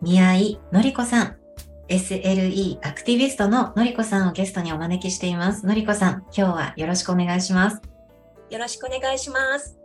[0.00, 1.36] 宮井のりこさん
[1.88, 5.66] SLE アクティビストののりこさんをゲストにお招きしています。
[5.66, 7.82] のりこさん、今日はよろしくお願いします。
[8.50, 9.76] よろしくお願いします。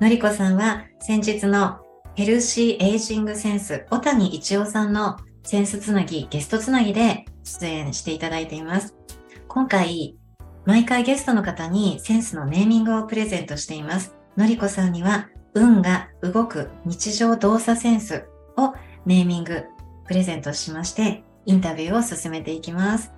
[0.00, 1.78] のりこさんは先日の
[2.16, 8.96] ヘルシーエイジングセンス、小谷一夫さんのセンスつなぎ、ゲストつなぎで出演していただいています。
[9.46, 10.16] 今回、
[10.64, 14.16] 毎回ゲストの方にセンスのネーミングをプレゼントしています。
[14.36, 18.24] のりこさんには、運が動く日常動作センス
[18.56, 18.74] を
[19.08, 19.64] ネーミング
[20.06, 23.10] プレゼントしまして、インタビューを進めていきます。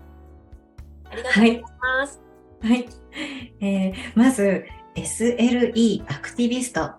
[1.04, 2.20] ありがとうございます。
[2.62, 2.70] はい。
[2.70, 2.88] はい、
[3.60, 6.92] えー、まず、SLE アクティビスト。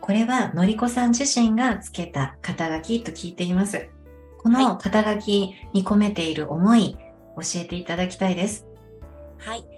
[0.00, 3.90] これはのりこさん自身がつけた肩書きと聞いています。
[4.38, 6.96] この肩書きに込めている思い、
[7.36, 8.66] 教えていただきたいです。
[9.36, 9.77] はい。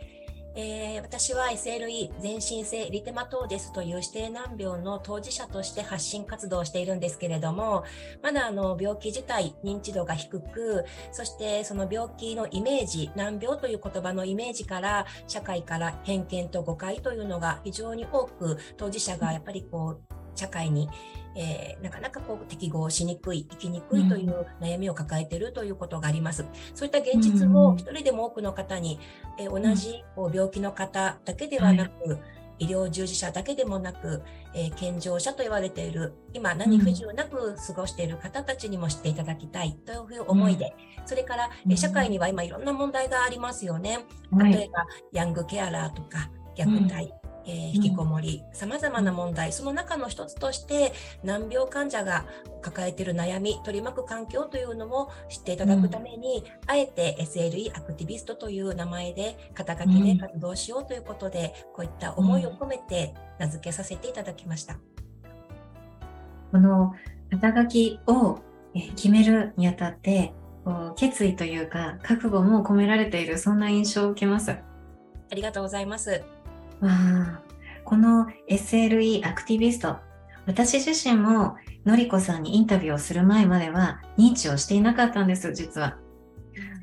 [0.63, 7.85] えー、私は SLE 全身性リテマトーデスという指定難病の当事者として発信活動をしているんですけれども、
[8.23, 20.89] まだあの病気自体認知度が低く、そしてその病気のイメージ、難病という言葉のイメージから社会から偏見と誤解というのが非常に多く当事者がやっぱりこう社会に
[21.35, 26.45] えー、なかなかこう適合しにくい、生きにくいという悩みを抱えているということがあります。
[26.75, 28.99] そういった現実を一人でも多くの方に、
[29.39, 32.17] えー、同じこう病気の方だけではなく、は
[32.59, 34.23] い、医療従事者だけでもなく、
[34.55, 44.01] えー、健常者と言われている、今何不自由なく過ごしている方たちにも知っていただきたいという思いで、うん、それから、え社会には今いろんな問題がありますよね。
[44.37, 47.13] 例えば、ヤングケアラーとか、虐待、
[47.47, 50.93] えー、引きこもり、さまざまな問題、その中の一つとして、
[51.25, 52.27] 難病患者が
[52.63, 64.79] 抱えている悩み、取り巻く環境というのも知っていただくために、うん、あえて SLE アクティビストという名前で、肩書きで活動しようということで、うん、こういった思いを込めて名付けさせていただきました。
[66.53, 66.95] この
[67.31, 68.39] 肩書きを
[68.97, 70.35] 決めるにあたって、
[70.97, 74.51] 決意というか、覚悟も込められている、そんな印象を受けます。
[74.53, 76.23] ありがとうございます。
[76.89, 77.43] あ
[77.85, 79.97] この SLE アクティビスト、
[80.47, 85.97] 私自身ものりこさんにインタビューをする前までは認知をしていなかったんです、実は。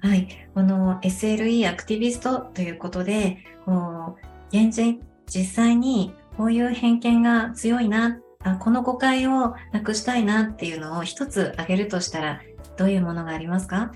[0.02, 0.28] はい。
[0.54, 4.18] この SLE アクティビストということで、こ
[4.52, 12.42] う、現実、実際にこういう偏見が強いな、あこの誤解をなくしたいなっていうのを一つ挙げるとしたら、
[12.78, 13.92] どういうものがありますか？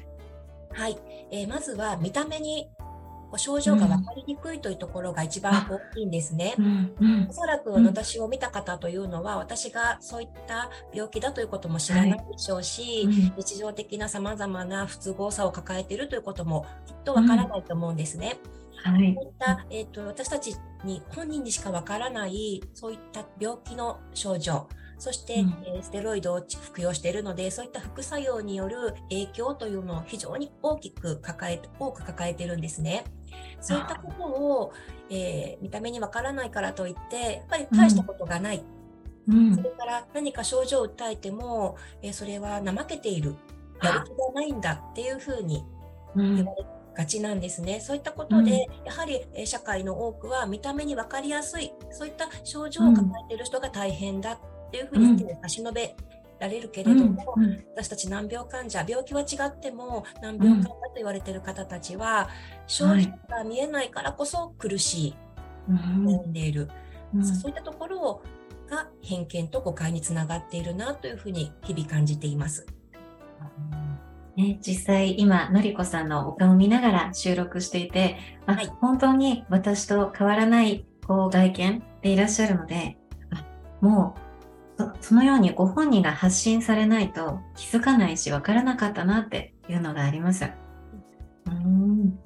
[0.73, 0.97] はい、
[1.31, 2.67] えー、まずは見た目に
[3.37, 6.55] 症状が分かりにくいというところが一番大きいんですね。
[7.29, 18.37] おそらく私を見た方というのは、私がそういった病気だということも知らないでしょうし、日常的な様々な不都合さを抱えているということもきっとわからないと思うんですね。
[18.83, 24.67] はい、こういった、えーと、私たちに本人にしかわからないそういった病気の症状
[25.01, 33.05] そして、うん、えステロイドを服用しているので、そういった副作用による影響というのを非常に大きく抱え、多く抱えているんですね。
[33.59, 34.73] そういったことを、
[35.09, 38.63] えー、見た目にわからないからといって、やっぱり大したことがない。
[39.27, 43.33] うん、それから何か症状を訴えても、えー、それは怠けている。
[43.81, 45.63] やる気がないんだっていうふうに
[46.15, 46.65] 言われ
[46.95, 47.79] がちなんですね。
[47.79, 54.39] そういったことで、うん、やはり、え社会の多くは見た目に分かりやすい、そういった症状を抱えている人が大変だっ
[54.71, 55.95] ていうふうに差し伸べ
[56.39, 62.29] られるけれども、うんうん、私たち難病患者病気は違っても難病患者と言われている方たちは、
[62.67, 65.15] 症状が見えないからこそ苦しい、
[65.69, 66.67] 悩んでいる、
[67.21, 68.23] そういったところ
[68.69, 72.65] が偏見と誤解につながっているなというふうに日々感じています。
[74.37, 82.97] ね、実際今、のりこさんのお顔を見ながら収録していて、あ、はい、本当に私と変わらないこう外見でいらっしゃるので、
[83.31, 83.45] あ
[83.81, 84.30] もう
[84.99, 90.49] そのようにご本人が発信されないと気づかないし分からなかったなっていうのがあります。
[91.47, 92.19] うん、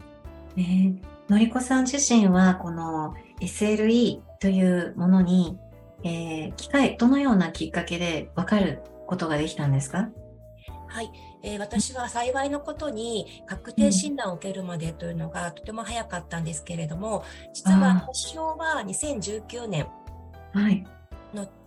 [0.57, 0.97] えー、
[1.27, 5.57] のりこさん自身はこの SLE というものに、
[6.03, 10.09] えー、機会どのようなきっかけで分かることができたんですか？
[10.88, 11.12] はい、
[11.44, 19.88] えー、私は幸いのことに確定診断を受けるまでというのがとても早かったんですけれども、実は発症は2019年
[20.53, 20.86] の、はい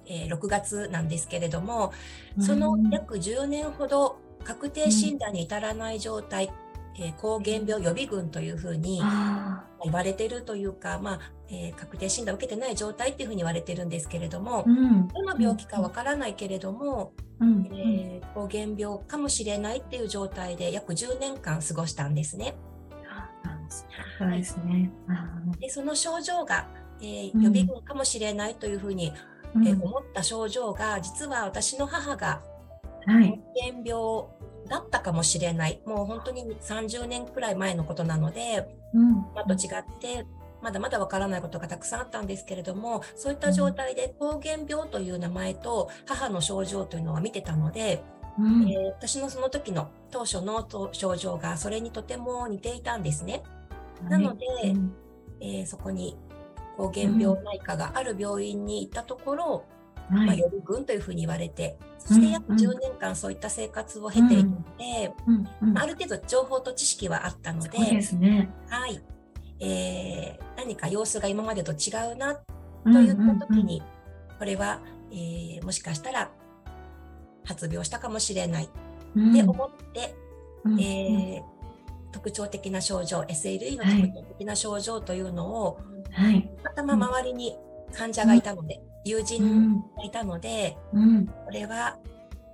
[0.08, 1.92] えー、6月なんですけれども、
[2.40, 6.50] その約10年ほど確定診断に至らない状態、
[6.98, 9.02] えー、抗原病予備軍というふうに
[9.84, 11.20] 言われてるというか、まあ
[11.50, 22.56] えー、確定診断を受けてない状態っていうふうに言われてるんですけれども、うん、どの病気かわからないけれども、うん、えー、抗原病かもしれないっていう状態で約10年間過ごしたんですね。
[24.18, 24.90] そうですね。
[25.60, 26.66] でその症状が、
[27.00, 29.14] えー、予備軍かもしれないというふうに、うん、
[29.56, 32.42] えー、思った症状が実は私の母が
[33.04, 34.26] 抗原病
[34.68, 40.26] だったかもしれない、もう本当に30年くらい前のことなので、うん、まと違って
[40.62, 48.02] まだまだわからないことがたくさんあったんですけれどもそういった状態で膠原病という名前と母の症状というのは見てたので、
[48.38, 53.42] うん、えー、私のその時の当初の症状がそれにとても似ていたんですね。
[54.08, 54.92] なので、うん、
[55.40, 56.27] えー、そこに膠
[56.86, 59.64] 原病内科がある病院に行ったところ、
[60.10, 65.12] まあ、予備軍というふうに言われて、そして約10年間そういった生活を経ているので、
[65.74, 69.02] ある程度情報と知識はあったので、ね、はい、
[69.60, 72.36] えー、何か様子が今までと違うな
[72.84, 73.82] といった時に、
[74.38, 76.30] これは、えー、もしかしたら
[77.44, 78.68] 発病したかもしれないっ
[79.34, 80.14] て思って、
[80.64, 85.80] うん、えー、特徴的な症状 SLE の特徴的な症状というのを、
[86.12, 87.56] はい、頭周りに
[87.92, 91.98] 患者がいたので、友人がいたので、うん、これは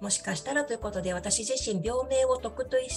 [0.01, 2.89] もしかしたらということで私自身病名を特定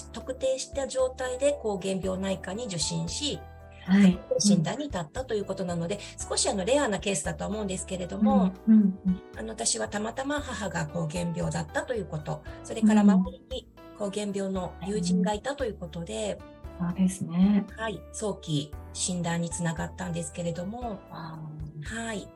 [0.58, 3.40] した状態で抗原病内科に受診し、
[3.86, 8.98] はい、診断に至ったということなので、少しあのレアなケースだと思うんですけれども、うん。
[9.06, 13.68] うん、あの私はたまたま母が膠原病だったということ、それから周りに
[13.98, 16.38] 膠原病の友人がいたということで、
[16.78, 17.66] そうですね。
[17.76, 21.00] はい、早期診断につながったんですけれども、
[21.82, 22.28] はい。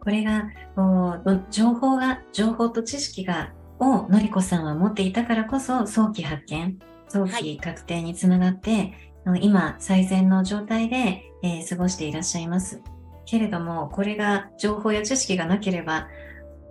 [0.00, 6.78] これがこう情報が情報と知識がをのりこさんは持っていたからこそ早期発見
[7.12, 8.94] 早期確定につながって、
[9.40, 12.80] 今、最善の状態で、えー、過ごしていらっしゃいます。
[13.26, 16.08] けれども、これが情報や知識がなければ、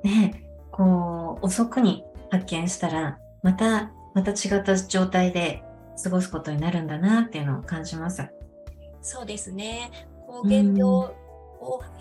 [0.03, 5.63] ね、こう、遅くに発見したら、また、また違った状態で
[6.03, 8.23] 過ごすことになるんだなっていうのを感じます。
[9.01, 10.07] そうですね。
[10.27, 11.13] 膠原病を、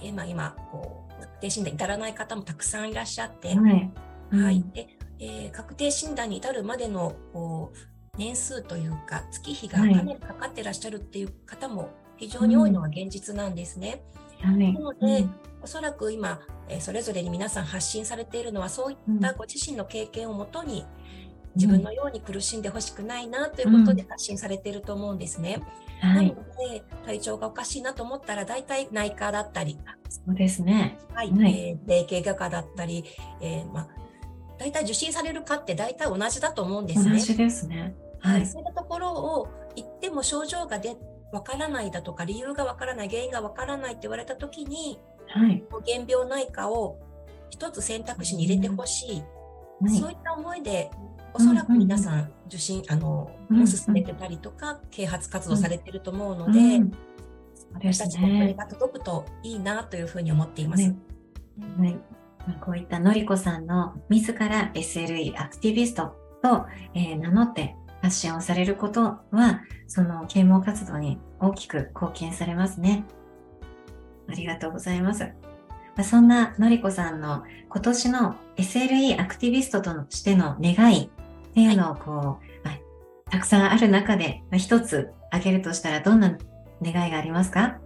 [0.02, 3.93] 今、今、こう、確定診断に至らない方もたくさんいらっしゃって、はい。
[4.31, 4.64] はい。
[4.73, 4.88] で、
[5.19, 7.76] えー、確定診断に至るまでの、こう、
[8.17, 14.03] 年数というか月日がかなりかかってらっしゃるっていう方も非常に多いのは現実なんですね。
[14.41, 20.85] はい、なので、うん、おそらく今、えー、それぞれに皆さん発信されているのはそういったご自身の経験をもとに、
[21.56, 25.61] 自分のように苦しんでほしくないなということで発信されていると思うんですね。
[26.02, 30.99] うん、なので、体調がおかしいなと思ったら大体内科だったり、そうですね。
[31.12, 33.05] はい、はい、えー、霊形外科だったり、
[33.41, 33.88] えー、まあ
[34.58, 37.12] 大体受診されるかって大体同じだと思うんですね。
[37.12, 37.94] 同じですね。
[38.20, 40.96] はい、そういったところを言っても症状がで
[41.32, 46.98] わからないだとか理由がわからない原因がわからないって言われた時に、はい、原病内科を
[47.51, 49.22] 一つ選択肢に入れてほしい、
[49.81, 50.91] はい、そういった思いで
[51.34, 56.93] おそらく皆さん受診、あの、お勧めてたりとか、啓発活動されてると思うので、うん、
[57.75, 60.82] 私たちもこれが届くといいなというふうに思っています。
[60.82, 61.96] はい
[62.60, 73.05] こういったのりこさんの自ら SLE アクティビストと、えー、名乗って発信をされることは、その啓蒙活動に大きく貢献されますね。
[74.29, 75.29] ありがとうございます。
[76.03, 81.10] そんなのりこさんの今年の SLE アクティビストとしての願い
[81.50, 82.82] っていうのをこう、はい、
[83.30, 86.38] たくさんある中で一つ挙げるとしたらどんな
[86.82, 87.78] 願いがありますか？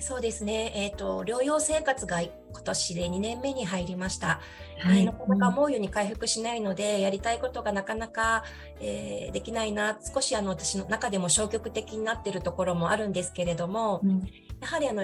[0.00, 2.32] そうですね、えーと、療養生活が今
[2.64, 4.40] 年で2年目に入りました。
[4.78, 8.44] はい、えー、なかなか思うように回復しないので、やりたいことがなかなか、
[8.80, 14.20] えー、できないな、少しあの私の中でも消極的になっているところもあるんですけれども、うん、
[14.60, 15.02] やはりあの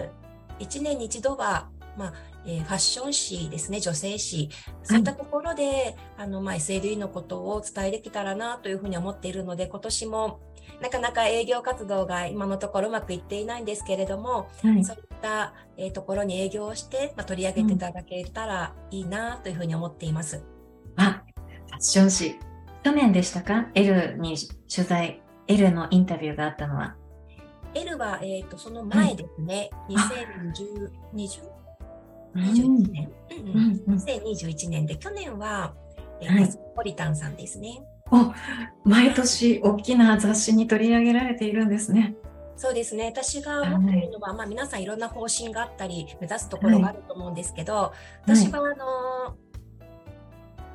[0.60, 2.12] 1年に一度は、まあ
[2.46, 4.50] えー、ファッション誌ですね、女性誌、
[4.82, 10.40] そういったところで、はい、あのまあ、SLE のことをお伝えできたらなというふうに思っているので、今年も
[10.80, 20.44] なかなか営業活動が今のところうまくいっていないんですけれども、はい、そういっったえところに営業して、まあ、取り上げていただけたらいいなというふうに思っています。
[20.96, 21.22] あ、
[21.68, 22.38] ファッション誌。
[22.84, 24.36] 去年でしたか ?L に
[24.72, 26.94] 取材、L のインタビューがあったのは。
[27.74, 29.96] L は、えーと、その前ですね、はい、
[31.14, 31.55] 2020
[32.36, 33.82] 21年、うん。
[33.86, 35.74] うん、2021年で去年は、
[36.20, 37.82] えー、コスポリタンさんですね。
[38.10, 38.32] お
[38.88, 42.14] 毎年大きな雑誌に取り上げられているんですね。
[42.56, 43.06] そうですね。
[43.06, 47.92] 私が思っているのは、はい、まあ、皆さんいろんな方針があったり目指すところがあると思うんですけど、は
[48.26, 49.36] い、私はあの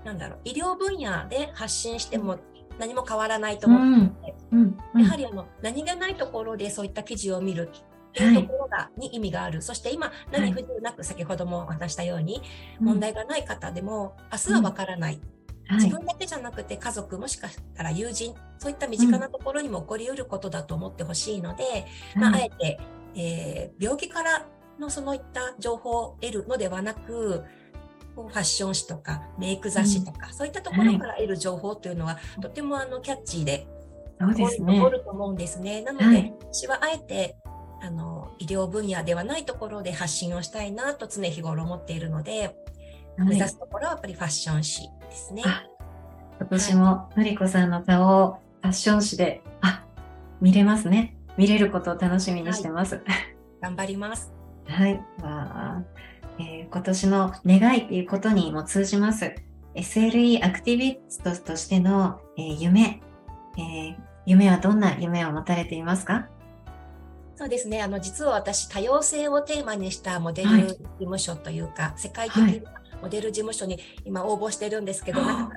[0.04, 2.38] なんだろう医療分野で発信しても
[2.78, 4.78] 何も変わらないと思ってうん。
[4.94, 7.70] うん、やはりあの何気ないところでそういった記事を見る
[8.14, 9.62] ところが、に意味がある。
[9.62, 12.42] そして今、何不自由なく先ほども話したように、
[12.80, 15.22] 問題がない方でも、明日はわからない。
[15.76, 22.80] 自分だけじゃなくて家族もしかしたら友人そういった身近なところにも起こりうることだと思ってほしいので、まあ、あえて、
[23.16, 24.46] えー、病気から
[24.80, 27.44] のそういった情報を得るのではなく
[28.16, 33.68] ファッション誌とかメイク雑誌とか、うん、そういったところから得る情報というのは、はい、とてもあのキャッチーで
[34.20, 34.78] そうですね。
[34.78, 35.82] 残ると思うんですね。
[35.82, 37.36] なので、はい、私はあえて
[37.82, 42.56] あの医療分野ではないところで発信をしたいなと常日頃思っているので、
[43.18, 45.44] はい、目指すところはやっぱりファッション誌ですね。
[46.40, 49.84] 今年ものりこさんの顔をファッション誌で、あ、
[50.40, 51.16] 見れますね。
[51.38, 52.96] 見れることを楽しみにしてます。
[52.96, 53.04] はい、
[53.62, 54.32] 頑張ります。
[54.68, 55.02] はい。
[55.20, 55.84] まあ
[56.40, 59.36] えー、今年の願いっていうことにも通じます。
[59.76, 63.02] SLE アクティビストとしての、えー、夢、
[63.58, 63.96] えー、
[64.26, 66.28] 夢はどんな夢を持たれていますか？
[67.42, 67.82] そうですね。
[67.82, 72.72] あの、実は私、多様性をテーマにしたモデル事務所というか、はい、世界的な
[73.02, 75.56] モデル事務所に今応募してるんですけど、はい、なかなか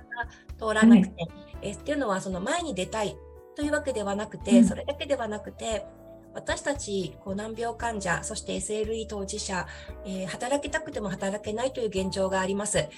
[0.59, 3.19] 通らなくて、はい、えっていうのは、その前に出たい
[3.55, 5.85] というわけではなくて、うん、それだけではなくて、
[6.33, 9.67] 私たちこう難病患者、そして SLE 当事者、
[10.07, 12.79] えー、働きたくても働けないという現状があります。
[12.79, 12.88] え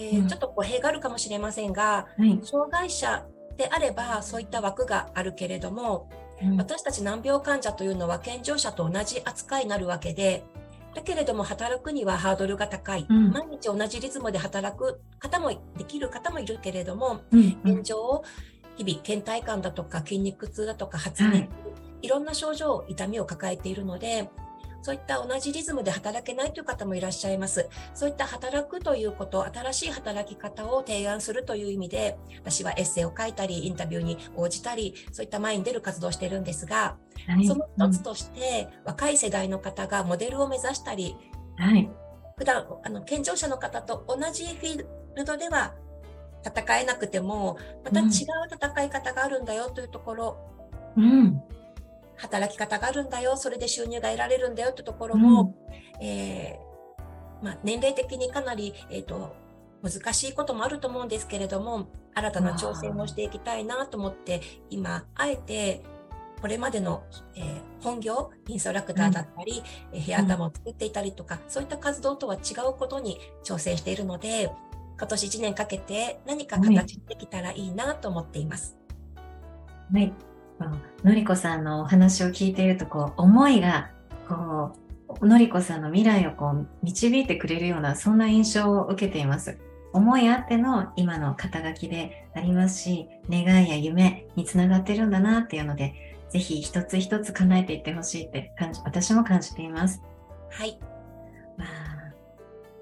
[0.00, 3.24] ーうん、ちょっと語弊があるかもしれませんが、はい、障害者
[3.56, 6.21] であればそういった枠があるけれども、うん、
[6.56, 10.44] 私たち難病患者というのは健常者と同じ扱いになるわけで、
[10.94, 17.22] だけれども働くにはハードルが高い、うん、毎日同じリズムで働く方もできる方もいるけれども、
[17.64, 18.22] 現状
[18.76, 21.48] 日々倦怠感だとか筋肉痛だとか発熱、はい。
[22.02, 24.28] いろんな症状、痛みを抱えているので、
[24.82, 27.68] そういった同じリズムで働けないという方もいらっしゃいます。
[27.94, 36.96] そういった働くということ、新しい働き方を提案するという意味で、私はエッセイを書いたり、インタビューに応じたり、そういった前に出る活動をしているんですが、
[37.26, 41.16] はい、その一つとして、うん、若い世代の方がモデルを目指したり、
[41.56, 41.88] はい、
[42.36, 45.74] 普段あの健常者の方と同じフィールドでは
[46.44, 48.08] 戦えなくても、また違う
[48.50, 50.36] 戦い方があるんだよというところ、
[50.96, 51.40] うん、
[52.22, 55.54] 働き方があるんだよ、それで収入が得られるんだよってところも、
[56.00, 59.34] うん、えー、まあ、年齢的にかなり、えーと、
[59.82, 65.82] 難しいこともあると思うんですけれども、新たな挑戦をしていきたいなと思って、今、あえて、
[66.40, 67.02] これまでの、
[67.34, 67.44] えー、
[67.82, 69.62] 本業、インストラクターだったり、
[69.92, 72.38] うん、ヘア玉を作っていたりとか、そういった活動とは違
[72.68, 74.52] うことに挑戦しているので、
[74.96, 78.76] 今年1年かけて何か形できたらいいなと思っています。
[79.92, 80.12] はい、
[81.04, 83.90] のりこさんのお話を聞いているとこう思いが
[84.28, 84.76] こ
[85.20, 89.58] うのりこさんの未来をこう導いてくれるようなそんな印象を受けています。
[89.92, 100.00] 思いあっての今の肩書きでありますし願いや夢につながってるんだなっていうのでぜひ一つ一つ叶えていってほしいって感じ私も感じています。
[100.50, 100.78] はい。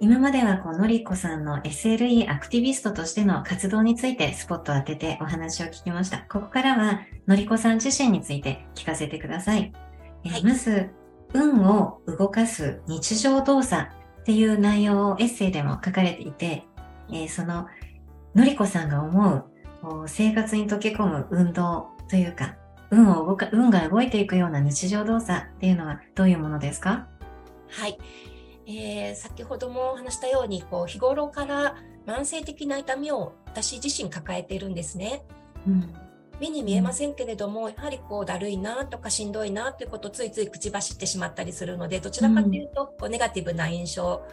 [0.01, 6.19] まあ今まではこうのりこさんの SLE アクティビストとしての活動についてスポットを当ててお話を聞きました。
[6.29, 9.73] ここからはのりこさん自身について聞かせてください。
[10.25, 10.91] はい、まず、
[11.33, 13.91] 運を動かす日常動作
[14.21, 16.65] っていう内容をエッセイでも書かれていて、
[17.11, 17.67] えー、その
[18.35, 19.45] のりこさんが思う
[20.07, 22.57] 生活に溶け込む運動というか、
[22.91, 27.07] 運を動か、運が動いていくような日常動作っていうのはどういうものですか？
[27.69, 27.97] はい。
[28.79, 35.23] えー、先ほども話したようにこう日頃から慢性的な痛みを私自身抱えているんですね。
[35.67, 35.95] うん
[36.41, 44.27] 目に見えませんけれども、やはりこうだるいなとかしんどいなということをついつい口走ってしまったりするのでどちらかというとこうネガティブな印象を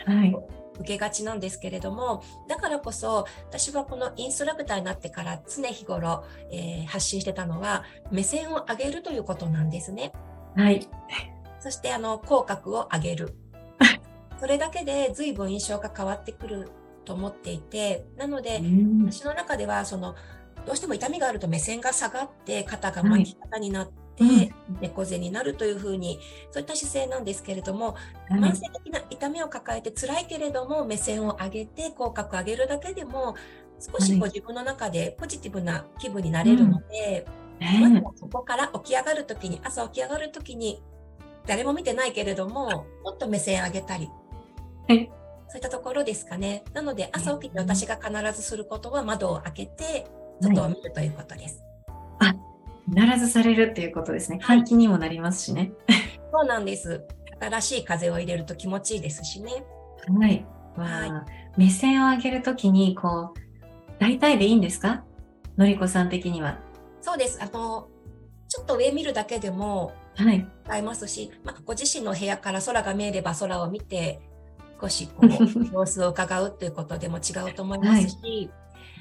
[0.79, 10.13] 受けがちなんですけれども、だからこそ私はこのインストラクターになってから常日頃、えー、発信してたのは目線を上げるということなんですね。
[10.55, 10.87] はい。
[11.59, 13.35] そしてあの口角を上げる。
[14.39, 16.69] それだけで随分印象が変わってくる
[17.05, 18.61] と思っていてなので、
[19.05, 20.15] 私の中ではその
[20.65, 24.51] どうしても痛みがあると目線が下がって肩が巻き肩になって、はい。
[24.69, 27.95] うん、猫背になるというふうにそういった姿勢なんですけれども、
[28.29, 33.35] はい、慢性的な痛みを抱えて辛いけれども目線を上げて口角上げるだけでも
[33.79, 37.27] 少しこう自分の中でポジティブな気分になれるので、
[37.61, 40.81] うん、まずそこから起き上がる時に朝起き上がる時に
[41.45, 44.09] 誰も見てないけれどももっと目線上げたり。
[44.87, 45.11] はい
[45.49, 46.65] そういったところですかね。
[46.73, 50.05] なので、朝起きて私が必ずすることは窓を開けて、
[50.41, 51.63] 外を見るということです。
[52.19, 52.37] はい、
[53.01, 54.39] あ、必ずされるっていうことですね。
[54.43, 55.71] 換気にもなりますしね。
[56.33, 57.05] そうなんです。
[57.39, 59.63] 新しい風を入れると気持ちいいですしね。
[60.19, 60.45] はい。
[60.75, 61.11] わはい、
[61.57, 63.39] 目線を上げるときに、こう、
[63.99, 65.05] 大体でいいんですか？
[65.57, 66.59] のりこさん的には。
[66.99, 67.41] そうです。
[67.41, 67.87] あの、
[68.49, 70.45] ちょっと上見るだけでも、はい。
[70.67, 74.19] 合いますし、まあ、ご自身の部屋から空が見えれば空を見て、
[74.79, 78.17] 少しこう様子を伺うということでも違うと思いますし、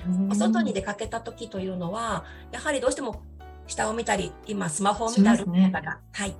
[0.01, 3.23] はい、お外に出かけた時というのはやはりどうしても
[3.67, 6.37] 下を見たり今スマホを見たり方が、ね、はい、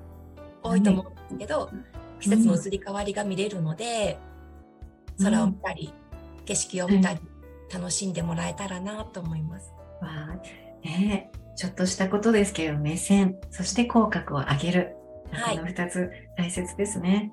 [0.63, 1.71] 多いと思うんですけど、
[2.21, 4.19] 季節の移り変わりが見れるので、
[5.23, 5.93] 空を見たり、
[6.45, 7.21] 景色を見たり、
[7.73, 9.73] 楽しんでもらえたらなと思います。
[10.01, 10.37] わ
[10.85, 14.97] ね、ちょっとしたことですけど目線そして口角を上げる、
[15.33, 17.33] はい、この2つ大切ですね。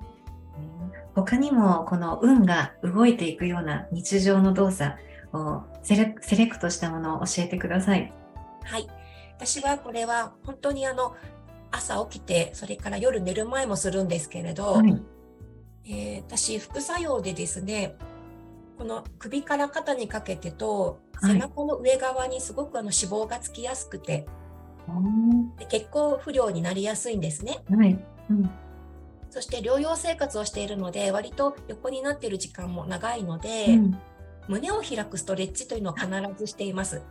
[1.16, 4.98] 他にもこの運が動いていくような日常の動作
[5.34, 8.12] をセレセレクトしたものを教えてください。
[8.64, 8.88] はい。
[9.38, 11.16] 私はこれは本当にあの
[11.72, 15.02] 朝起きてそれから夜寝る前もするんですけれど、はい、
[15.86, 17.96] えー、私副作用でですね
[18.78, 24.26] この首から肩にかけてと背中の上側にすごくあの脂肪がつきやすくて、
[24.88, 24.96] は
[25.60, 27.60] い、血行不良になりやすいんですね。
[27.70, 28.50] はいうん
[29.34, 33.98] そして療養生活をしているので割と横になっている時間も長いので、うん、
[34.48, 37.02] 胸を開くストレッチというのを必ずしています。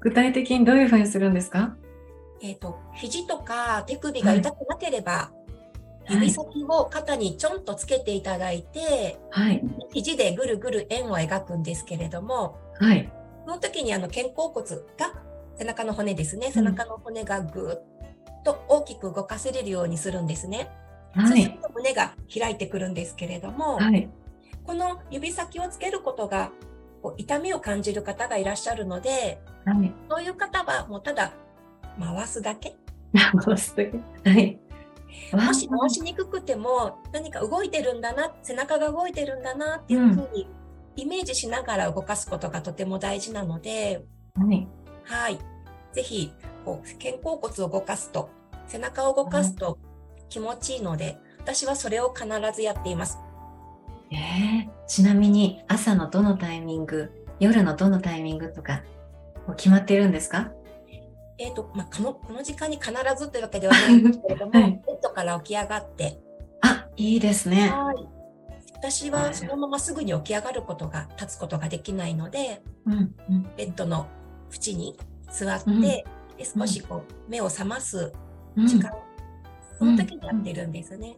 [0.00, 1.76] 具体的にどういうふうにするんですか？
[2.42, 5.30] えっ、ー、と肘とか手首が痛くなければ、は
[6.08, 9.62] い、指先を肩にちょんとつけていただいて、はい、
[9.92, 13.08] 肘でぐるぐる円を描くんですけれども、はい、
[13.44, 14.66] その時にあの肩甲骨
[14.98, 15.12] が
[15.56, 16.50] 背中の骨ですね。
[16.50, 20.68] 背中の骨がぐっと大きく動かせれるようにするんですね。
[21.12, 24.08] はい、そうすると胸が開いてくるんですけれども、はい、
[24.64, 26.50] この指先をつけることが
[27.02, 31.32] こう痛みを感じる方がいらっしゃるので、はい、そういう方はもうただ
[31.98, 32.76] 回すだけ。
[33.44, 34.30] 回すだけ。
[34.30, 34.58] はい。
[35.32, 40.48] もし回しにくくても何か動いてるんだな、背中が動いてるんだなっていうふうに
[40.96, 44.68] イメージしながら動かすことがとても大事なので、はい。
[45.04, 45.38] はい。
[45.92, 46.32] ぜひ、
[46.64, 48.30] こう、肩甲骨を動かすと、
[48.66, 49.78] 背中を動かすと
[50.28, 53.18] 気持ちいいので、私はそれを必ずやっています。
[54.10, 57.10] えー、ちなみに朝のどのタイミング、
[57.40, 58.82] 夜のどのタイミングとか、
[59.56, 60.52] 決まっているんですか？
[61.38, 66.20] えっ、ー、と、まあ、この、この時間に必ずというわけではないんですけれども、 はい、ベッドから起き上がって。
[66.62, 67.70] あ、いいですね。
[67.70, 67.96] はい。
[68.74, 74.06] 私はそのまますぐに起き上がることが、立つことができないので、うんうん、ベッドの
[74.52, 74.98] 縁に
[75.30, 76.04] 座って、うん、で
[76.44, 78.12] 少しこう目を覚ます
[78.56, 78.90] 時間
[79.78, 81.16] その時にやってるんですね。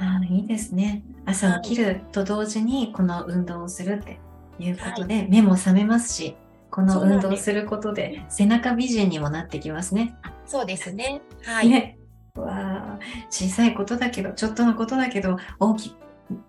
[0.00, 1.04] うん、あいいですね。
[1.26, 4.18] 朝起きると同時にこの運動をするって
[4.58, 6.36] いうことで、はい、目も覚めますし、
[6.70, 10.16] この運動をすることで背中美人にもなってきますね。
[10.46, 11.22] そうですね。
[11.42, 11.68] はい。
[11.68, 11.98] ね、
[12.34, 12.98] わ
[13.30, 15.96] 小さいことだけど、ちょっとのことだけど、大きく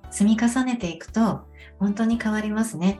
[0.09, 1.41] 積み重ねていくと
[1.79, 2.99] 本当に変わりますね。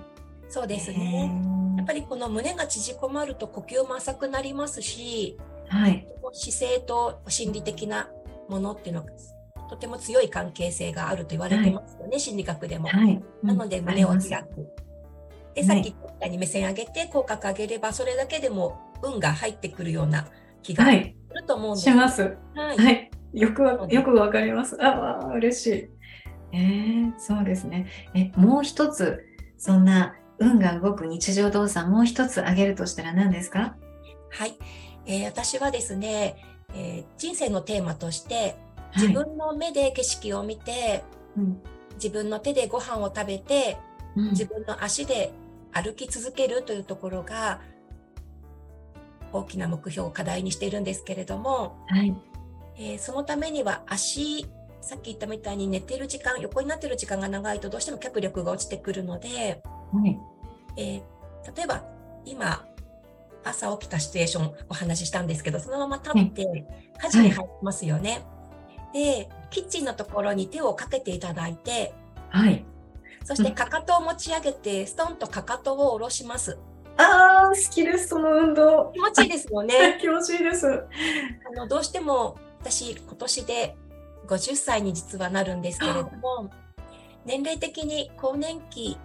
[0.49, 1.31] そうですね。
[1.77, 5.37] やっぱりこの胸が縮こまると呼吸も浅くなりますし、
[5.71, 8.09] はい、姿勢と心理的な
[8.49, 9.09] ものっていうのが
[9.69, 12.89] とても強い関係性があると言われてますよね、はい、心理学でも。
[12.89, 14.67] はい、なので胸を開く。
[15.55, 20.27] で、さっき言ったように目線上げて口角上げればそれだけでも運が入ってくるような
[20.61, 21.15] 気がする
[21.47, 22.37] と思うんです、します。
[22.53, 23.09] はい。
[23.33, 24.77] よくわよくわかります。
[24.83, 25.89] ああ、嬉しい。
[26.53, 27.87] えー、そうですね。
[28.13, 29.23] え、もう一つ、
[29.57, 33.77] そんな運が動く日常動作、もう一つ挙げるとしたら何ですか？
[34.31, 34.57] はい。
[35.05, 36.35] えー、私はですね、
[36.73, 38.55] えー、人生のテーマとして
[38.95, 41.03] 自分の目で景色を見て、はい
[41.37, 41.61] うん、
[41.95, 43.77] 自分の手でご飯を食べて、
[44.15, 45.31] うん、自分の足で
[45.71, 47.61] 歩き続けるというところが
[49.31, 52.13] 大きな目標を課題にしているんですけれども、はい、
[52.77, 54.45] えー、そのためには足
[54.81, 59.61] さっき言ったみたいに寝ている時間横になっている時間が長いとどうしても脚力が落ちてくるので、
[59.93, 60.17] はい、
[60.77, 61.01] えー、
[61.55, 61.85] 例えば
[62.25, 62.65] 今
[63.43, 66.65] 朝起きたシチュエーションお話ししたんですけど、そのまま立って
[67.01, 68.23] 家事に入りますよね。
[68.91, 71.93] はい、で、キッチンのところに手をかけていただいて、
[72.29, 72.65] はい。
[73.23, 76.57] そしてかかとを持ち上げて、ストンとかかとを下ろします。
[76.97, 78.91] ああ、好きです、その運動。
[78.93, 79.97] 気持ちいいですよね。
[80.01, 80.67] 気持ちいいです。
[80.67, 83.75] あの、どうしても私、今年で
[84.27, 86.49] 50歳に実はなるんですけれども、
[87.25, 88.99] 年齢的に更年期と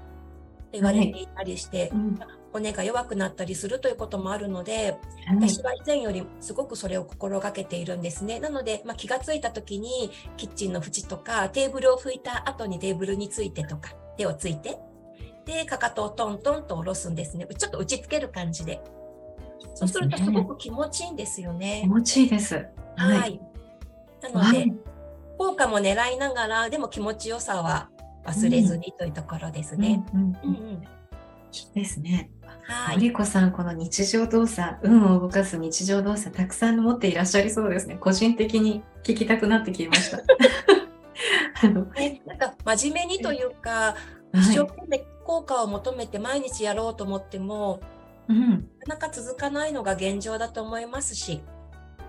[0.72, 2.20] 言われていたりして、はいうん、
[2.57, 8.40] 骨が弱くなったりするということもあるので、はい、私は以前よりすごくそれを心がけているんですね。
[8.40, 14.79] なので、まあ、気がついた時にキッチンの縁とかテーブルを拭いた後にテーブルについてとか手をついて、
[15.45, 17.47] で、かかとをトントンと下ろすんですね。
[17.59, 18.81] ちょっと打ちつける感じで。
[19.75, 21.83] そうするとすごく気持ちいいんですよね。
[21.83, 22.55] 気持ちいいです。
[22.97, 23.19] はい。
[23.19, 23.40] はい、
[24.33, 24.73] なので、
[25.38, 27.90] 効果も狙いながら、でも気持ちよさは
[28.25, 30.05] 忘れずにというところですね。
[30.14, 30.83] うんうんうん、
[31.75, 32.31] ですね。
[32.68, 32.96] はい。
[32.96, 37.96] のりこさん、この日常動作、運を動かす日常動作、たくさん持っていらっしゃりそうですね。
[37.96, 40.18] 個人的に聞きたくなってきました。
[41.62, 43.94] あのね、なんか真面目にというか、
[44.35, 47.81] 一生懸命効果を求めて毎日やろうと思っても、
[48.29, 51.42] うん、なかなか続かないのが現状だと思いますし、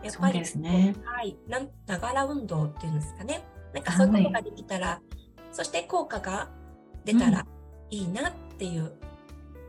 [0.03, 3.43] やっぱり、ね、はい、なんながら運動っていうんですかね。
[3.73, 4.99] なんかそういうことができたら、はい、
[5.51, 6.49] そして効果が
[7.05, 7.45] 出たら
[7.89, 8.91] いいなっていう、うん、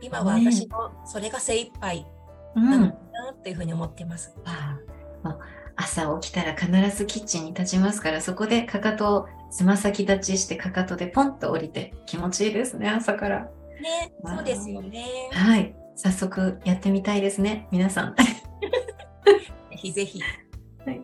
[0.01, 2.05] 今は私のそれが精一杯
[2.55, 4.33] なのかなっていうふうに思ってます。
[5.23, 5.35] うん、
[5.75, 13.39] 朝起きたら必ずキッチンに立ちますから、そこでかかとをつま先立ちしてかかとでポンと降りて気持ちいいですね、朝から。
[13.81, 15.05] ね、そうですよね。
[15.31, 15.75] はい。
[15.95, 18.15] 早速やってみたいですね、皆さん。
[18.15, 18.25] ぜ
[19.71, 20.21] ひぜひ。
[20.85, 21.01] はい、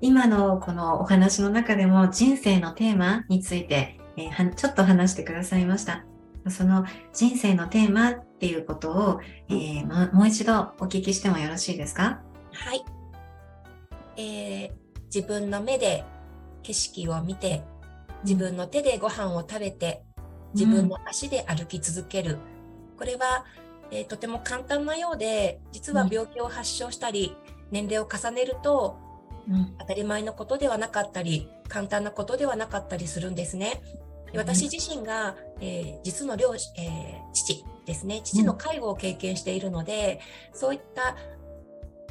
[0.00, 6.04] 今のこのお話の中でも人生のテーマについて、えー、ちょっと話してくださいました。
[6.48, 12.20] その人生のテーマっていうことを、えー、もう一度お聞きしてもよろしいですか？
[12.52, 12.84] はい、
[14.16, 14.70] えー、
[15.14, 16.04] 自分の目で
[16.62, 17.62] 景色を見て
[18.24, 20.02] 自分の手でご飯を食べて
[20.54, 22.34] 自分の足で歩き続ける、う
[22.94, 23.44] ん、これは、
[23.90, 27.36] えー、とても簡単なようで実は病気を発症したり、
[27.70, 28.98] 年齢を重ねると、
[29.48, 33.80] うん、当たり前のことではなかったり簡単なことではなかったりするんですね。
[34.34, 38.20] 私自身が、えー、実の両、えー、父ですね。
[38.24, 40.20] 父の介護を経験しているので、
[40.52, 41.16] うん、そういった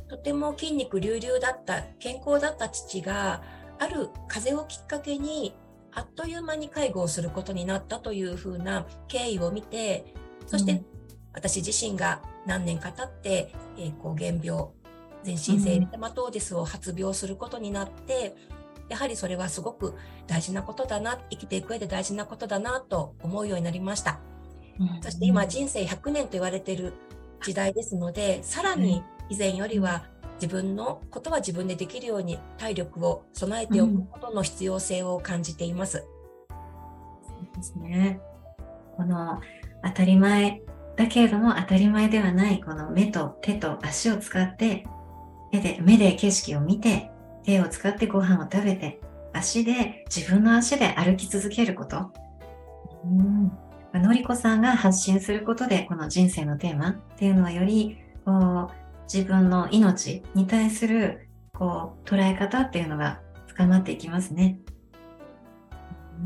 [0.07, 3.41] とても筋肉隆々だった健康だった父が
[3.79, 5.55] ある風邪をきっかけに
[5.93, 10.13] あっという間に介護をすることになったというふうな経緯を見て
[10.47, 10.83] そして
[11.33, 14.69] 私自身が何年か経って、えー、こう原病
[15.23, 18.35] 全身性エリテマトーデスを発病することになって、
[18.91, 19.95] やはりそれはすごく
[20.27, 24.19] 大事なことだな、生きていく上で大事なことだなと思うようになりました。
[25.01, 26.93] そして今人生100年と言われている
[27.41, 30.03] 時代ですので、さらに以前よりは
[30.41, 36.05] 自分のことは自分でできるように体力を備えておくことの必要性を感じています。
[36.49, 38.19] そうですね。
[38.97, 39.39] この
[39.85, 40.61] 当たり前
[40.97, 44.85] だけれども当たり前ではないこの目と手と足を使って
[45.51, 47.10] 手で目で景色を見て
[47.43, 48.99] 手を使ってご飯を食べて
[49.33, 52.11] 足で自分の足で歩き続けること。
[53.05, 53.51] うん
[53.93, 58.69] のりこさんが発信することでこの人生のテーマっていうのはよりこう
[59.03, 64.59] 自分の命に対するこう捉え方っていうのが深まっていきますね。
[66.19, 66.23] う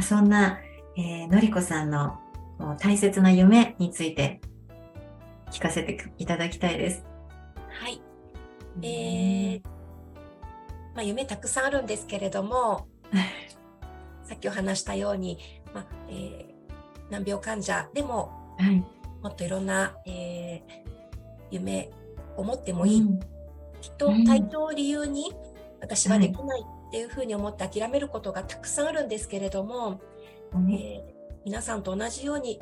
[0.00, 0.58] ん、そんな、
[0.96, 2.18] えー、のりこさんの
[2.78, 4.42] 大切な夢について
[5.50, 7.06] 聞かせていただきたいです。
[8.76, 8.86] はい。
[8.86, 9.62] えー、
[10.94, 12.86] まあ、夢たくさんあるんですけれども、
[14.24, 15.38] さっきお話したように、
[15.74, 18.76] まあえー、難病患者でも、はい、
[19.22, 20.82] もっといろんな、えー、
[21.50, 21.90] 夢
[22.36, 23.00] を持ってもいい。
[23.00, 23.20] うん、
[23.80, 25.32] きっと体調を理由に
[25.80, 30.00] 私はできないっていうふうに思って諦めることがたくさんあるんですけれども、
[30.54, 32.60] うん、えー、皆さんと同じように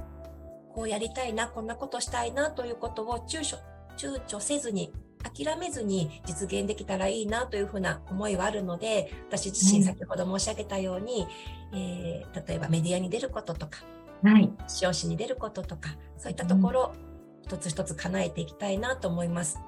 [0.75, 3.59] こうやりたいな、こんなことしたいなということを躊躇、
[3.97, 4.93] 躊躇せずに、
[5.35, 11.27] 諦めずに実現できたらいいなというふうな思いはあるので、私自身先ほど申し上げたように、
[11.73, 13.81] うん、えー、例えばメディアに出ることとか、
[14.23, 19.59] はい、使紙に出ることとか、そういったところ、うん、一つ一つ叶えていきたいなと思います。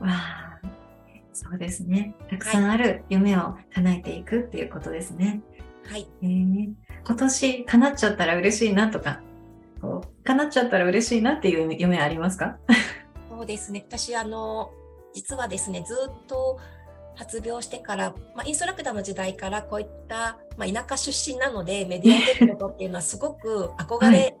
[0.00, 0.60] わあ、
[1.32, 2.14] そうですね。
[2.30, 5.40] たくさんある夢を叶えていくっていうことですね。
[5.84, 6.06] はい。
[6.22, 6.68] えー、
[7.06, 9.20] 今年叶っちゃったら嬉しいなとか、
[9.80, 12.58] こう叶っちゃったら嬉しいなっていう夢ありますか？
[13.30, 14.70] そうですね私あの
[15.18, 16.60] 実はですねずっと
[17.16, 24.36] 発病してから、まあ、インストラクターの時代からこういった、まあ、田舎出身なのでメディアに出ることっていうのは すごく憧れ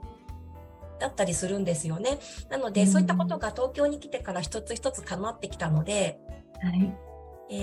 [1.00, 2.10] だったりするんですよね。
[2.10, 2.18] はい、
[2.50, 6.20] なので、そういったことが東京に来てから一つ一つ叶ってきたので、
[6.60, 6.94] はい、
[7.50, 7.54] え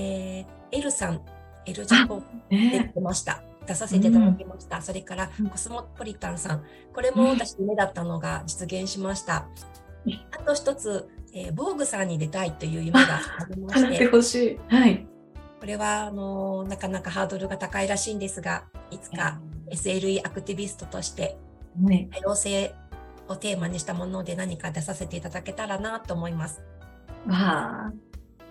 [0.42, 1.22] ー、L さん
[1.66, 3.42] L ジャポン出てました。
[3.66, 4.78] 出させていただきました。
[4.78, 9.48] うん、それからコスモポリタンさん、これも私夢だったのが実現しました。
[10.32, 13.98] あと一つ、えー、防具さんに出たいという夢がありまして。
[14.00, 14.60] てほしい。
[14.74, 15.06] はい。
[15.60, 21.38] これはあのなかなかハードルが高いらしいんですが、いつか SLE アクティビストとして
[22.12, 22.74] 多様性
[23.28, 26.62] をテーマにしたもので何か出させていただけたらなと思います。
[27.28, 27.94] わあ、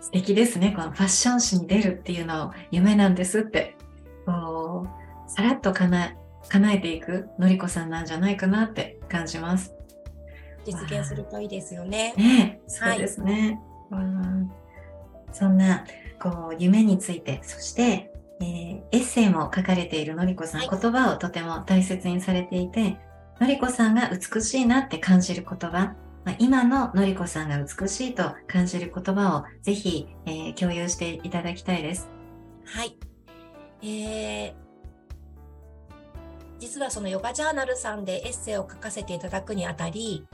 [0.00, 0.74] 素敵ですね。
[0.76, 3.76] このファッション誌に出るっていうのを夢なんですって、
[4.26, 6.16] こう、さらっと叶え
[6.50, 9.73] 叶えていくのりこさんなんじゃないかなって感じます。
[10.64, 12.14] 実現するといいですよね。
[12.16, 13.60] ねそうですね。
[13.90, 14.04] はい、
[15.32, 15.84] そんな
[16.20, 22.96] こう夢について、そして、えー、エッセイも書かれているのりこさん、はい、言葉をとても大切にされていて、
[23.40, 32.08] のりこさんが美しいなって感じる言葉、まあ、今ののりこさんが美しいと感じる言葉をぜひ、えー、共有していただきたいです。
[32.64, 32.96] はい。
[33.82, 34.54] えー、
[36.58, 40.26] 実はそのヨガジャーナルさんでエッセイを書かせていただくにあたり、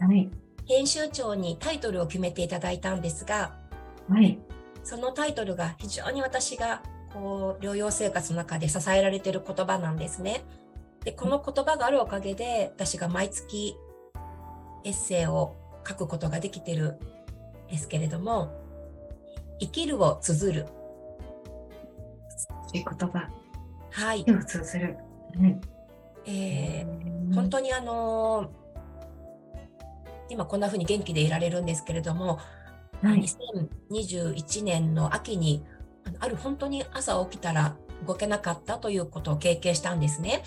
[0.00, 0.30] はい、
[0.66, 3.56] 編集長にタイトルを決めていただいたんですが、
[4.08, 4.38] はい、
[4.84, 6.82] そのタイトルが非常に私が
[7.12, 10.44] こう療養生活の中で支えられている言葉なんですね。
[11.04, 13.76] でこの言葉があるおかげで私が毎月
[14.84, 15.56] エッセイを
[15.86, 16.98] 書くことができてる
[17.68, 18.52] んですけれども
[19.60, 20.66] 生きるを綴る。
[22.72, 23.30] いい言葉。
[23.90, 24.18] はい。
[24.18, 24.96] 生きるを綴る、
[25.40, 25.60] はい、
[26.26, 28.65] えー、本当にあのー、
[30.28, 32.38] 今こんな風に元気でいられるんですけれども、
[33.02, 33.22] はい、
[33.90, 35.64] 2021年の秋に
[36.20, 40.42] ある本当に朝起きたら動けなかったということを経験したんですね。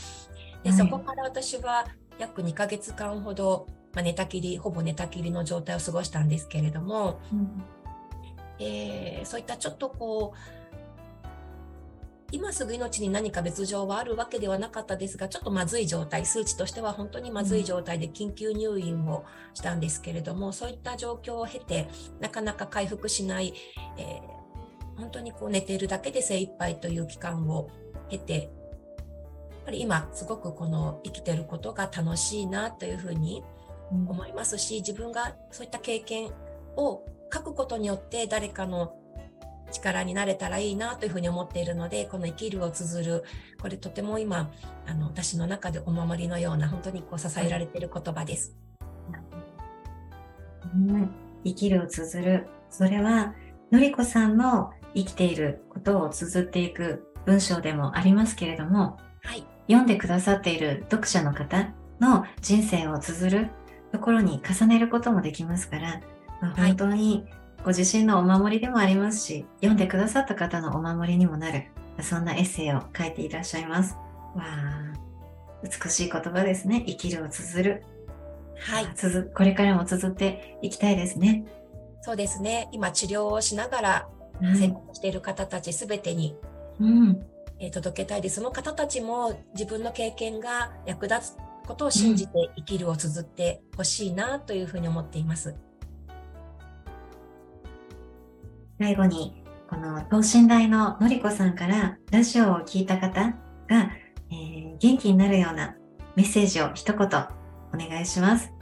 [0.64, 1.88] で、そこから私は
[2.18, 7.64] 約2ヶ月間ほど、まあ、寝たきりほぼ寝たきりの状態を過ごしたんですけれども、うん、
[8.60, 10.59] えー、そういったちょっとこう
[12.32, 16.26] 今すぐ命に何か別状はあるわけではなかったですがちょっとまずい状態。
[16.26, 21.88] 数値としては本当にまずい状態で緊急入院をしたんですけれども、うん、そういった状況を経て
[22.20, 23.54] なかなか回復しない、
[23.98, 27.70] えー、本当にこう寝ているだけで精一杯という期間を
[28.10, 28.52] 経て
[29.70, 33.44] ぱり今すごくこの生きてることが楽しいなというふうに
[33.92, 36.32] 思いますし、自分がそういった経験
[36.76, 38.96] を書くことによって誰かの
[39.72, 43.24] 力になれたらいいなというふうに思っているので、この生きるを綴る、
[43.62, 44.52] これとても今、
[44.86, 48.56] あの私の中でお守りのような、本当にこう支えられている言葉です。
[50.74, 51.10] うん、
[51.44, 52.48] 生きるを綴る。
[52.70, 53.34] それは、
[53.72, 63.50] のりこさんの生きていることを綴っていく文章でもありますけれども、はい、読んでくださっている読者の方の人生を綴る
[63.92, 66.02] ところに重ねることもできますから、
[66.42, 67.26] まあ、本当に
[67.64, 71.66] ご自身のお守りでもありますし、読んでくださった方のお守りにもなる、
[72.02, 73.96] そんなエッセイを書いていらっしゃいます。
[74.36, 74.94] わあ、
[75.64, 76.84] 美しい言葉ですね。
[76.86, 77.84] 生きるを綴る。
[78.58, 78.92] はい。
[78.96, 81.46] つづこれからも綴っていきたいですね。
[82.02, 82.70] そうですね。
[82.72, 84.10] 今治療をしながら
[84.42, 86.38] 生活している方たちすべてに、
[86.80, 87.20] うん、
[87.60, 88.36] え届けたいです。
[88.36, 95.56] その方たちも自分の経験が役立つことを信じて生きるを綴ってほしいなというふうに思っています。
[98.80, 103.36] 最後に、この等身大ののりこさんからラジオを聞いた方
[103.68, 103.92] が、
[104.32, 105.76] えー、元気になるような
[106.16, 107.08] メッセージを一言
[107.74, 108.54] お願いします。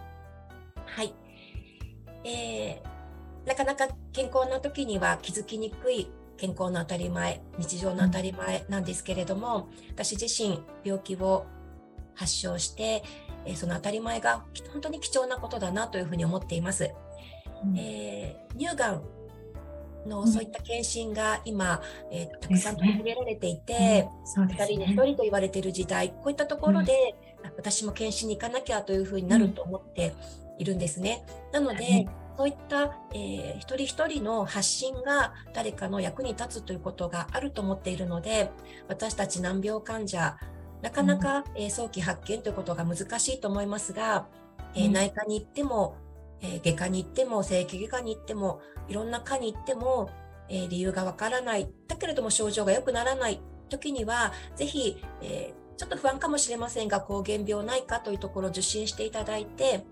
[0.88, 1.14] はい。
[2.24, 11.46] えー、なかなか健康な時には気づきにくい健康の当たり前、日常の当たり前なんですけれども、私自身病気を
[12.16, 13.04] 発症して、
[13.46, 16.92] えその当たり前が本当に貴重なことだなというふうに思っています。
[17.64, 19.17] うん、えー、乳がん
[20.08, 30.14] のそういった検診が今、えー、たくさん取り入れられていて、うん、2人に1人と言われている時代、こういったところで、うん、私も検診に行かなきゃというふうになると思って
[30.58, 31.26] いるんですね。
[31.52, 38.52] なので、そういった、えー、一人一人の発信が誰かの役に立つということがあると思っているので、
[38.88, 40.38] 私たち難病患者、
[40.84, 44.28] なかなか、えー、早期発見ということが難しいと思いますが、
[44.76, 45.96] えー、内科に行っても、
[46.42, 50.10] え外科に行っても、整形外科に行っても、いろんな科に行っても、
[50.50, 51.70] え理由がわからない。
[51.88, 59.86] だけれども症状が良くならない時には、ぜひ、えちょっと不安かもしれませんが、膠原病ないかというところを受診していただいて、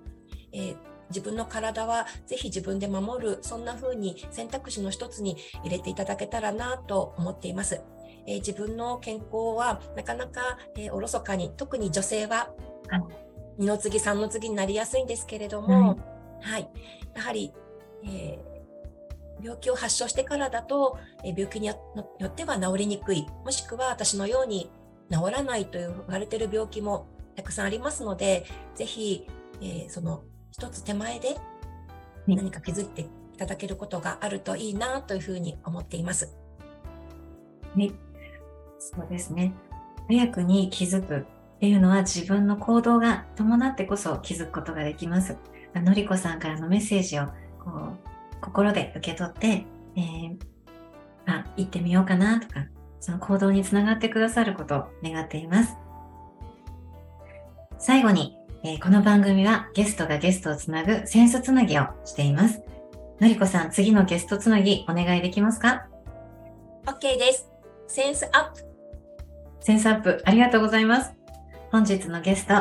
[0.52, 0.76] えー、
[1.10, 7.82] 自分の体はぜひ自分で守る、そんな風に選択肢の一つに入れていただけたらなと思っています。
[8.26, 12.50] えー、自分の健康はなかなか、えー、おろそかに、特に女性は、
[13.58, 15.98] 二の次、三の次になりやすいんですけれども、はい、
[16.46, 16.70] はい、
[17.16, 17.52] やはり、
[18.06, 21.76] えー、病気を発症してからだと、え病気によ
[22.24, 24.70] っては治りにくい、もしくは私のように
[25.12, 29.28] 治らないと言われている病気もたくさんありますので、ぜひ、
[29.62, 31.36] えー、その一つ手前で
[32.28, 36.32] 何か気づいていただけることがあるといいなというふうに思っています。
[37.76, 37.92] はい、
[38.78, 39.52] そうですね。
[40.08, 45.36] 早くに気づくっていうのは自分の行動が伴ってこそ気づくことができます。
[45.82, 47.26] のりこさんからのメッセージを
[47.64, 50.38] こう心で受け取って、えー、
[51.26, 52.66] あ、行ってみようかなとか、
[53.00, 55.76] その行動につながってくださることを願っています。
[57.78, 62.62] 最後に、えー、この番組はゲストがゲストをつなぐセンスつなぎをしています。
[63.20, 65.88] のりこさん、次のゲストつなぎお願いできますか
[66.86, 67.50] ?OK です。
[67.88, 68.66] センスアップ。
[69.62, 71.14] センスアップ、ありがとうございます。
[71.72, 72.54] 本日のゲスト、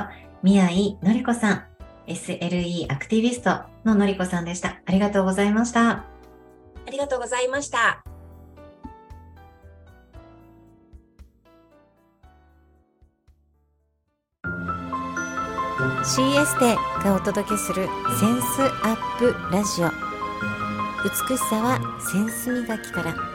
[0.43, 1.74] 宮井のりこさん、
[2.07, 3.51] SLE アクティビスト
[3.85, 4.81] ののりこさんでした。
[4.85, 5.91] ありがとうございました。
[5.91, 6.05] あ
[6.91, 8.05] りがとうございました。
[16.05, 17.89] CS でがお届けする
[18.21, 19.89] センスアップラジオ
[21.03, 21.81] 美しさは
[22.13, 23.34] センス磨きから